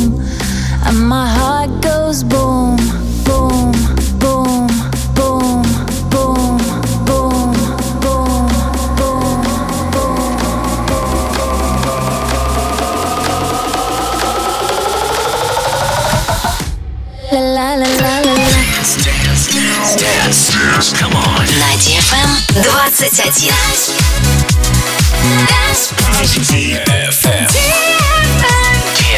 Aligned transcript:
room, 0.00 0.20
and 0.86 1.08
my 1.08 1.28
heart 1.28 1.70
goes 1.82 2.22
boom, 2.22 2.76
boom, 3.24 3.72
boom, 4.18 4.66
boom, 5.14 5.62
boom, 6.10 6.58
boom, 7.04 7.06
boom, 7.06 7.52
boom, 8.00 8.24
boom. 8.24 8.46
La 17.32 17.38
la 17.40 17.74
la 17.74 17.86
la 17.86 18.20
la 18.20 18.34
la. 18.34 18.50
Dance. 19.96 20.44
Come 20.98 21.16
on. 21.16 21.46
На 21.58 21.76
DFM 21.76 22.30
21. 22.54 22.90
FM. 22.90 23.30
TFM. 23.32 24.00
Dance 25.46 25.94
Radio. 27.32 27.89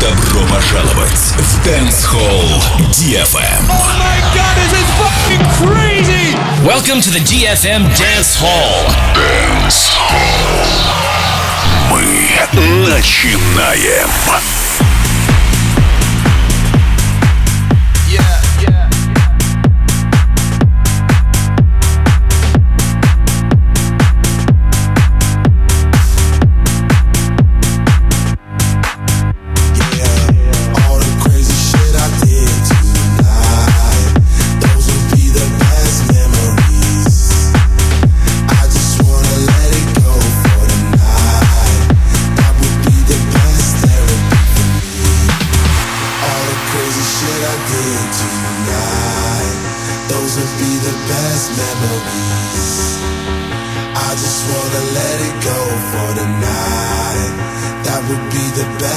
Добро 0.00 0.42
пожаловать 0.46 1.34
в 1.36 1.66
Dance 1.66 2.06
Hall 2.12 2.62
DFM. 2.92 3.68
Welcome 6.64 7.00
to 7.00 7.10
the 7.10 7.20
DFM 7.20 7.86
Dance 7.96 8.38
Hall. 8.40 8.88
Мы 11.70 12.88
начинаем. 12.88 14.08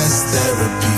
Therapy 0.05 0.96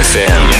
FM. 0.00 0.59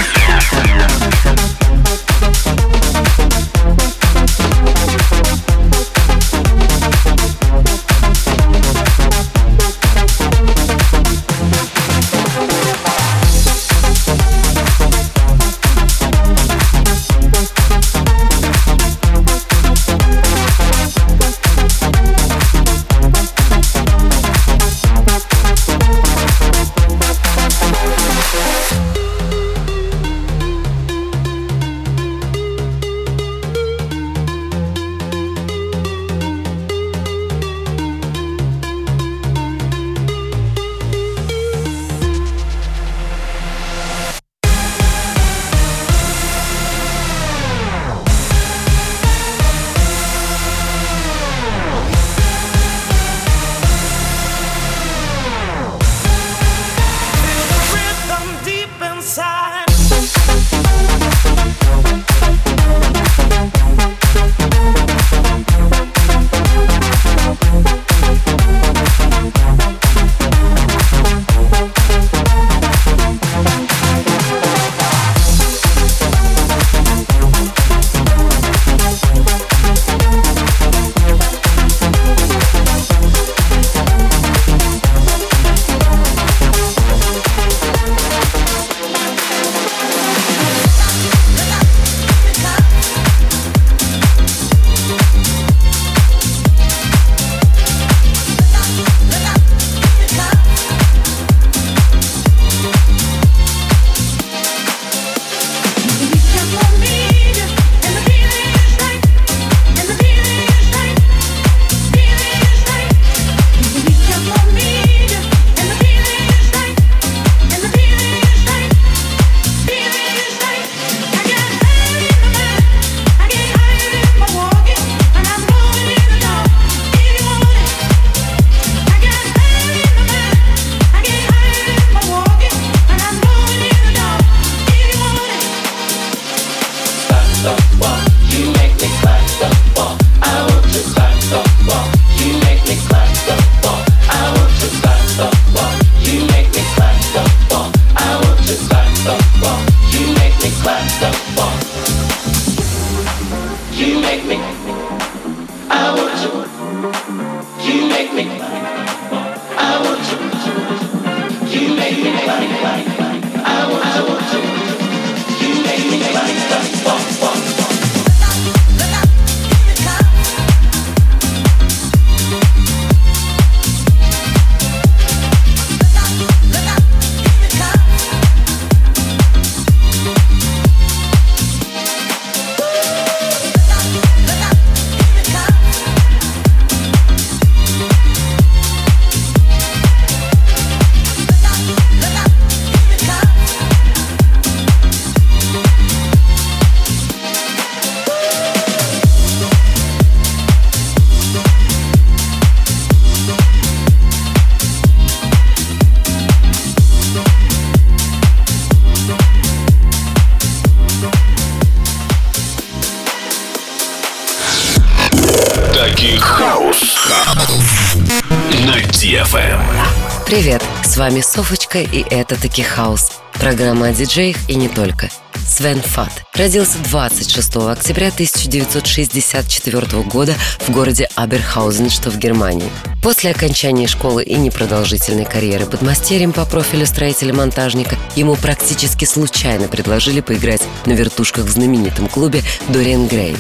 Привет, 220.31 220.63
с 220.85 220.97
вами 220.97 221.23
Софочка 221.23 221.81
и 221.81 222.05
это 222.09 222.41
таки 222.41 222.63
Хаус. 222.63 223.11
Программа 223.33 223.89
о 223.89 223.93
диджеях 223.93 224.37
и 224.49 224.55
не 224.55 224.69
только. 224.69 225.11
Свен 225.45 225.81
Фат 225.83 226.23
родился 226.35 226.79
26 226.89 227.57
октября 227.57 228.09
1964 228.11 230.03
года 230.05 230.35
в 230.61 230.71
городе 230.71 231.09
Аберхаузен, 231.17 231.91
что 231.91 232.11
в 232.11 232.19
Германии. 232.19 232.71
После 233.03 233.33
окончания 233.33 233.89
школы 233.89 234.23
и 234.23 234.37
непродолжительной 234.37 235.25
карьеры 235.25 235.67
под 235.67 235.83
мастерем 235.83 236.33
по 236.33 236.45
профилю 236.45 236.87
строителя-монтажника 236.87 237.97
ему 238.15 238.37
практически 238.37 239.07
случайно 239.07 239.67
предложили 239.67 240.21
поиграть 240.21 240.63
на 240.87 240.93
вертушках 240.93 241.47
в 241.47 241.51
знаменитом 241.51 242.07
клубе 242.07 242.43
Дориан 242.69 243.09
Грей. 243.09 243.35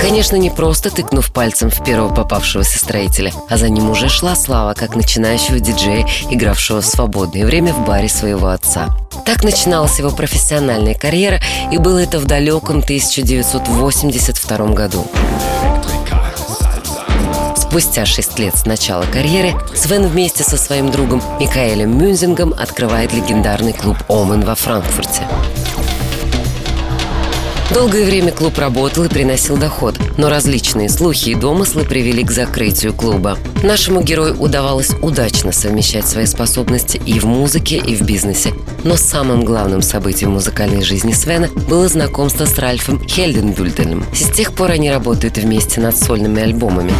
Конечно, 0.00 0.36
не 0.36 0.50
просто 0.50 0.90
тыкнув 0.90 1.32
пальцем 1.32 1.70
в 1.70 1.84
первого 1.84 2.14
попавшегося 2.14 2.78
строителя, 2.78 3.32
а 3.48 3.56
за 3.56 3.68
ним 3.68 3.90
уже 3.90 4.08
шла 4.08 4.36
слава 4.36 4.74
как 4.74 4.94
начинающего 4.94 5.58
диджея, 5.60 6.06
игравшего 6.30 6.80
в 6.80 6.86
свободное 6.86 7.44
время 7.44 7.72
в 7.72 7.84
баре 7.84 8.08
своего 8.08 8.48
отца. 8.48 8.88
Так 9.24 9.44
начиналась 9.44 9.98
его 9.98 10.10
профессиональная 10.10 10.94
карьера, 10.94 11.40
и 11.72 11.78
было 11.78 11.98
это 11.98 12.18
в 12.18 12.24
далеком 12.26 12.78
1982 12.78 14.66
году. 14.68 15.06
Спустя 17.56 18.06
шесть 18.06 18.38
лет 18.38 18.56
с 18.56 18.64
начала 18.64 19.04
карьеры 19.12 19.52
Свен 19.74 20.06
вместе 20.06 20.42
со 20.42 20.56
своим 20.56 20.90
другом 20.90 21.22
Микаэлем 21.38 21.98
Мюнзингом 21.98 22.54
открывает 22.58 23.12
легендарный 23.12 23.74
клуб 23.74 23.98
«Омен» 24.08 24.40
во 24.40 24.54
Франкфурте. 24.54 25.22
Долгое 27.72 28.06
время 28.06 28.32
клуб 28.32 28.58
работал 28.58 29.04
и 29.04 29.08
приносил 29.08 29.58
доход, 29.58 29.94
но 30.16 30.30
различные 30.30 30.88
слухи 30.88 31.30
и 31.30 31.34
домыслы 31.34 31.84
привели 31.84 32.24
к 32.24 32.30
закрытию 32.30 32.94
клуба. 32.94 33.38
Нашему 33.62 34.00
герою 34.00 34.36
удавалось 34.40 34.90
удачно 35.02 35.52
совмещать 35.52 36.06
свои 36.06 36.24
способности 36.24 37.00
и 37.04 37.20
в 37.20 37.26
музыке, 37.26 37.76
и 37.76 37.94
в 37.94 38.02
бизнесе. 38.02 38.54
Но 38.84 38.96
самым 38.96 39.44
главным 39.44 39.82
событием 39.82 40.32
музыкальной 40.32 40.82
жизни 40.82 41.12
Свена 41.12 41.48
было 41.68 41.88
знакомство 41.88 42.46
с 42.46 42.58
Ральфом 42.58 43.06
Хельденбюльденом. 43.06 44.04
С 44.14 44.34
тех 44.34 44.54
пор 44.54 44.70
они 44.70 44.90
работают 44.90 45.36
вместе 45.36 45.80
над 45.80 45.96
сольными 45.96 46.40
альбомами. 46.40 46.92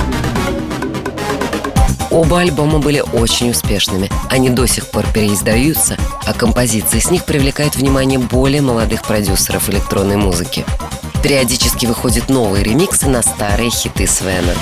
Оба 2.11 2.41
альбома 2.41 2.79
были 2.79 3.01
очень 3.13 3.51
успешными. 3.51 4.11
Они 4.31 4.51
до 4.51 4.67
сих 4.67 4.87
пор 4.87 5.05
переиздаются, 5.13 5.97
а 6.27 6.33
композиции 6.33 6.99
с 6.99 7.11
них 7.11 7.25
привлекают 7.25 7.77
внимание 7.77 8.19
более 8.19 8.63
молодых 8.63 9.03
продюсеров 9.03 9.69
электронной 9.69 10.17
музыки. 10.17 10.65
Периодически 11.23 11.87
выходят 11.87 12.29
новые 12.29 12.63
ремиксы 12.65 13.09
на 13.09 13.23
старые 13.23 13.71
хиты 13.71 14.07
Свена. 14.07 14.55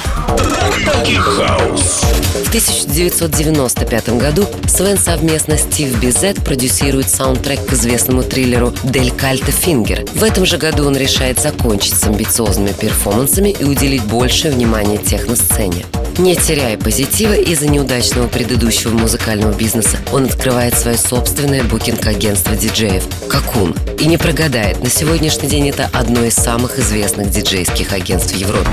В 2.45 2.49
1995 2.49 4.09
году 4.19 4.47
Свен 4.67 4.97
совместно 4.99 5.57
с 5.59 5.63
Стив 5.63 6.01
Бизет 6.01 6.43
продюсирует 6.43 7.11
саундтрек 7.11 7.65
к 7.67 7.73
известному 7.75 8.23
триллеру 8.23 8.73
«Дель 8.85 9.11
Кальте 9.11 9.53
Фингер». 9.53 10.05
В 10.15 10.23
этом 10.23 10.47
же 10.47 10.57
году 10.57 10.87
он 10.87 10.97
решает 10.97 11.39
закончить 11.39 11.95
с 11.95 12.05
амбициозными 12.05 12.73
перформансами 12.73 13.51
и 13.51 13.65
уделить 13.65 14.05
больше 14.05 14.49
внимания 14.49 14.97
техносцене. 14.97 15.85
Не 16.19 16.35
теряя 16.35 16.79
позитива 16.79 17.35
из-за 17.35 17.67
неудачного 17.69 18.27
предыдущего 18.27 18.93
музыкального 18.93 19.53
бизнеса, 19.53 19.99
он 20.13 20.25
открывает 20.25 20.75
свое 20.75 20.97
собственное 20.97 21.63
букинг-агентство 21.63 22.57
диджеев 22.57 23.05
«Какун». 23.29 23.75
И 24.01 24.07
не 24.07 24.17
прогадает, 24.17 24.83
на 24.83 24.89
сегодняшний 24.89 25.49
день 25.49 25.69
это 25.69 25.91
одно 25.93 26.25
из 26.25 26.35
самых 26.47 26.79
известных 26.79 27.29
диджейских 27.31 27.93
агентств 27.93 28.33
в 28.33 28.37
Европе. 28.37 28.71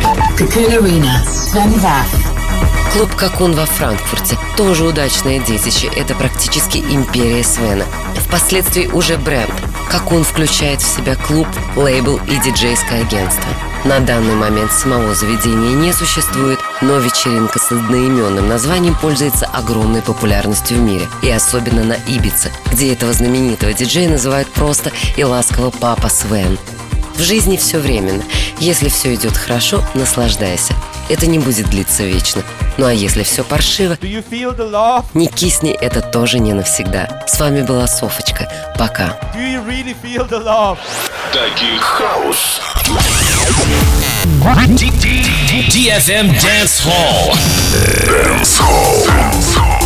Клуб 2.93 3.15
«Какун» 3.15 3.53
во 3.53 3.65
Франкфурте– 3.65 4.37
тоже 4.57 4.85
удачное 4.85 5.39
детище. 5.39 5.87
Это 5.87 6.13
практически 6.13 6.77
империя 6.77 7.43
Свена. 7.43 7.83
Впоследствии 8.27 8.85
уже 8.85 9.17
бренд. 9.17 9.51
«Какун» 9.89 10.23
включает 10.23 10.83
в 10.83 10.95
себя 10.95 11.15
клуб, 11.15 11.47
лейбл 11.75 12.19
и 12.27 12.37
диджейское 12.45 13.01
агентство. 13.01 13.49
На 13.85 13.99
данный 13.99 14.35
момент 14.35 14.71
самого 14.71 15.15
заведения 15.15 15.73
не 15.73 15.93
существует, 15.93 16.59
но 16.81 16.99
вечеринка 16.99 17.57
с 17.57 17.71
одноименным 17.71 18.47
названием 18.47 18.95
пользуется 19.01 19.47
огромной 19.47 20.03
популярностью 20.03 20.77
в 20.77 20.81
мире, 20.81 21.07
и 21.23 21.29
особенно 21.31 21.83
на 21.83 21.97
Ибице, 22.07 22.51
где 22.71 22.93
этого 22.93 23.13
знаменитого 23.13 23.73
диджея 23.73 24.11
называют 24.11 24.47
просто 24.49 24.91
и 25.17 25.23
ласково 25.23 25.71
«Папа 25.71 26.07
Свен». 26.07 26.59
В 27.15 27.21
жизни 27.21 27.57
все 27.57 27.79
временно. 27.79 28.23
Если 28.59 28.89
все 28.89 29.13
идет 29.13 29.37
хорошо, 29.37 29.83
наслаждайся. 29.93 30.73
Это 31.09 31.27
не 31.27 31.39
будет 31.39 31.69
длиться 31.69 32.03
вечно. 32.03 32.43
Ну 32.77 32.85
а 32.85 32.93
если 32.93 33.23
все 33.23 33.43
паршиво, 33.43 33.97
не 35.13 35.27
кисни, 35.27 35.71
это 35.71 36.01
тоже 36.01 36.39
не 36.39 36.53
навсегда. 36.53 37.23
С 37.27 37.39
вами 37.39 37.61
была 37.61 37.87
Софочка. 37.87 38.51
Пока. 38.79 39.19
Таки 41.31 41.77
хаус. 41.79 42.61
DFM 45.69 46.31
Dance 46.39 46.85
Hall. 46.85 47.33
Dance 48.07 48.59
Hall. 48.59 49.43
drop. 49.53 49.82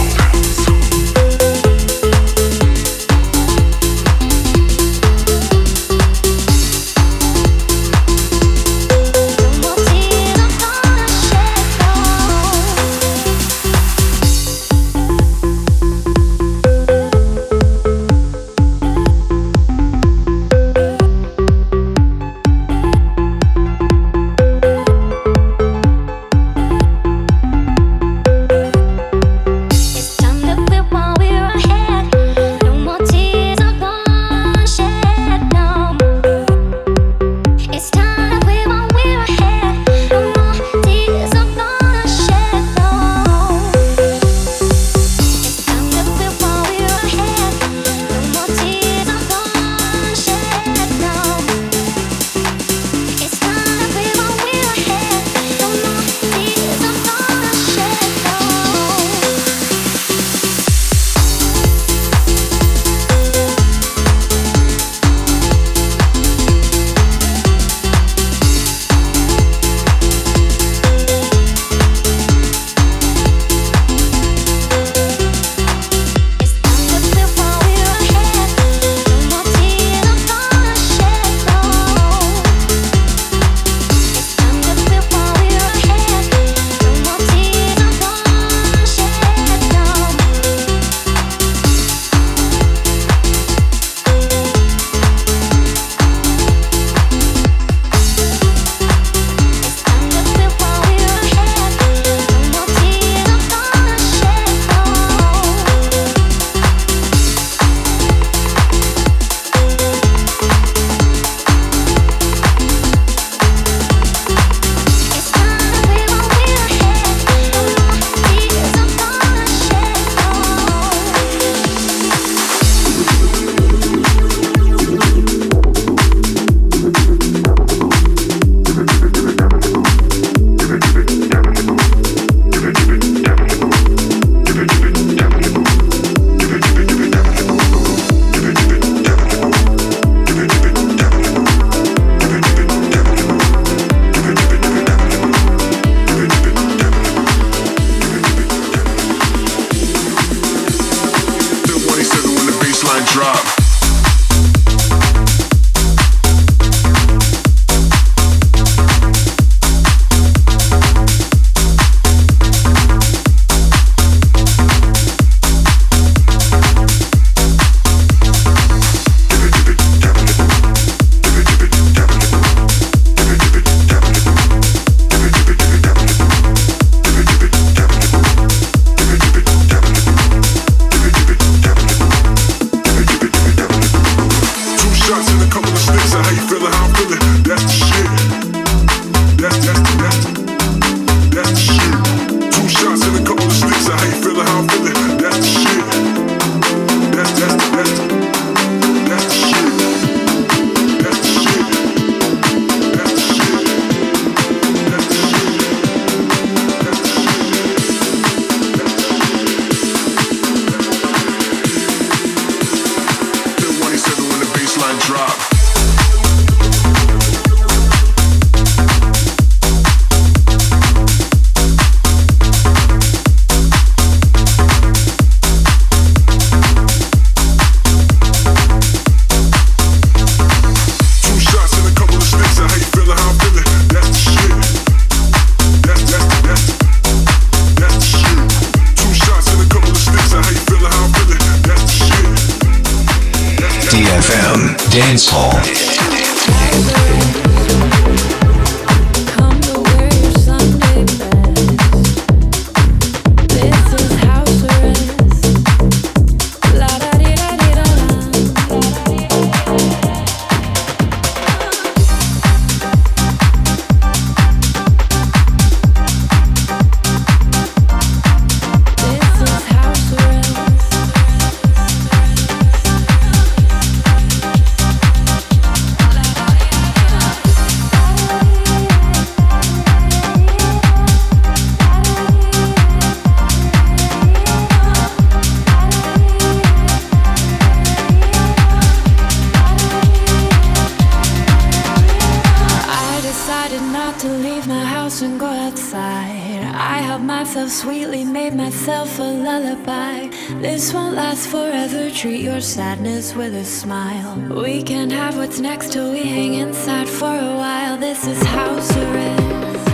Sadness 302.62 303.33
with 303.33 303.55
a 303.55 303.65
smile. 303.65 304.35
We 304.63 304.83
can't 304.83 305.12
have 305.12 305.37
what's 305.37 305.60
next 305.60 305.91
till 305.91 306.12
we 306.12 306.23
hang 306.23 306.53
inside 306.53 307.10
for 307.10 307.33
a 307.35 307.55
while. 307.63 307.97
This 307.97 308.27
is 308.27 308.41
house 308.43 308.95
arrest. 308.97 309.87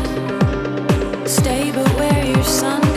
Stay 1.25 1.71
but 1.71 1.87
wear 1.95 2.25
your 2.25 2.43
Sunday 2.43 2.92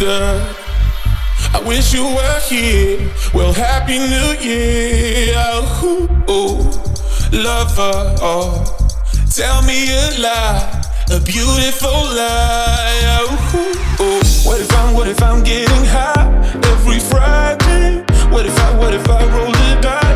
good. 0.00 0.56
I 1.52 1.62
wish 1.64 1.92
you 1.92 2.04
were 2.04 2.40
here. 2.48 3.12
Well, 3.34 3.52
happy 3.52 3.98
new 3.98 4.30
year. 4.40 5.36
Ooh, 5.84 6.08
ooh 6.30 6.80
lover. 7.32 8.16
Oh, 8.20 8.64
tell 9.30 9.62
me 9.62 9.92
a 9.92 10.18
lie, 10.18 10.82
a 11.10 11.20
beautiful 11.20 11.90
lie. 11.90 13.20
Ooh, 13.22 14.02
ooh. 14.02 14.20
What 14.44 14.60
if 14.60 14.72
I'm, 14.72 14.94
what 14.94 15.06
if 15.06 15.22
I'm 15.22 15.44
getting 15.44 15.84
high 15.84 16.28
every 16.72 16.98
Friday? 16.98 18.04
What 18.32 18.46
if 18.46 18.58
I, 18.58 18.78
what 18.78 18.94
if 18.94 19.08
I 19.08 19.20
roll 19.36 19.52
the 19.52 19.78
dice? 19.82 20.09